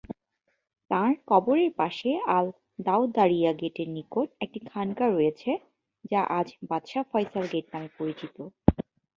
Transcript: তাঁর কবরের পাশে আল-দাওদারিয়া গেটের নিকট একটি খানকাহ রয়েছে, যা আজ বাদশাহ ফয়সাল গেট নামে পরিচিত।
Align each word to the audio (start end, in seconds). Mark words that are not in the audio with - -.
তাঁর 0.91 1.11
কবরের 1.27 1.71
পাশে 1.75 2.09
আল-দাওদারিয়া 2.37 3.51
গেটের 3.53 3.89
নিকট 3.89 4.27
একটি 4.41 4.59
খানকাহ 4.69 5.09
রয়েছে, 5.11 5.51
যা 6.11 6.21
আজ 6.39 6.47
বাদশাহ 6.69 7.03
ফয়সাল 7.11 7.45
গেট 7.53 7.65
নামে 7.73 7.89
পরিচিত। 7.97 8.35